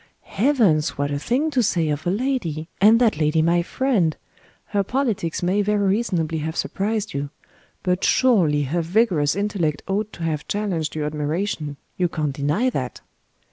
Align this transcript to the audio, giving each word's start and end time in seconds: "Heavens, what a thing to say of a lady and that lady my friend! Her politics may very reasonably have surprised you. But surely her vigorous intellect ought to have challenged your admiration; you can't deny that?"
"Heavens, 0.31 0.97
what 0.97 1.11
a 1.11 1.19
thing 1.19 1.51
to 1.51 1.61
say 1.61 1.89
of 1.89 2.07
a 2.07 2.09
lady 2.09 2.67
and 2.81 2.99
that 2.99 3.19
lady 3.19 3.43
my 3.43 3.61
friend! 3.61 4.17
Her 4.69 4.81
politics 4.83 5.43
may 5.43 5.61
very 5.61 5.85
reasonably 5.85 6.39
have 6.39 6.55
surprised 6.55 7.13
you. 7.13 7.29
But 7.83 8.03
surely 8.03 8.63
her 8.63 8.81
vigorous 8.81 9.35
intellect 9.35 9.83
ought 9.87 10.11
to 10.13 10.23
have 10.23 10.47
challenged 10.47 10.95
your 10.95 11.05
admiration; 11.05 11.77
you 11.97 12.09
can't 12.09 12.33
deny 12.33 12.71
that?" 12.71 13.01